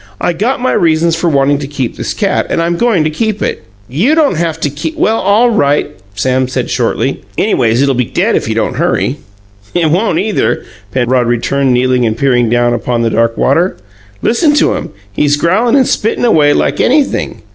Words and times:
"I 0.19 0.33
got 0.33 0.59
my 0.59 0.71
reasons 0.71 1.15
for 1.15 1.29
wantin' 1.29 1.59
to 1.59 1.67
keep 1.67 1.95
this 1.95 2.15
cat, 2.15 2.47
and 2.49 2.59
I'm 2.59 2.75
goin' 2.75 3.03
to 3.03 3.11
keep 3.11 3.39
it. 3.43 3.63
YOU 3.87 4.15
don't 4.15 4.33
haf 4.33 4.59
to 4.61 4.69
ke" 4.71 4.97
"Well, 4.97 5.19
all 5.19 5.51
right," 5.51 5.91
Sam 6.15 6.47
said 6.47 6.71
shortly. 6.71 7.21
"Anyways, 7.37 7.83
it'll 7.83 7.93
be 7.93 8.05
dead 8.05 8.35
if 8.35 8.47
you 8.49 8.55
don't 8.55 8.77
hurry." 8.77 9.17
"It 9.75 9.91
won't, 9.91 10.17
either," 10.17 10.65
Penrod 10.91 11.27
returned, 11.27 11.71
kneeling 11.75 12.03
and 12.03 12.17
peering 12.17 12.49
down 12.49 12.73
upon 12.73 13.03
the 13.03 13.11
dark 13.11 13.37
water. 13.37 13.77
"Listen 14.23 14.55
to 14.55 14.73
him! 14.73 14.89
He's 15.13 15.37
growlin' 15.37 15.75
and 15.75 15.85
spittin' 15.87 16.25
away 16.25 16.53
like 16.53 16.81
anything! 16.81 17.43